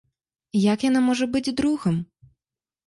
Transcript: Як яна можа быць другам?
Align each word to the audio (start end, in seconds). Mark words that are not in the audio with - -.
Як 0.73 0.79
яна 0.89 1.01
можа 1.11 1.25
быць 1.37 1.55
другам? 1.61 1.95